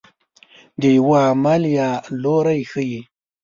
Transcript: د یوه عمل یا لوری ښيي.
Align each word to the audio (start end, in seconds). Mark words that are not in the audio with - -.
د 0.79 0.81
یوه 0.97 1.19
عمل 1.29 1.61
یا 1.79 1.89
لوری 2.23 2.61
ښيي. 2.71 3.01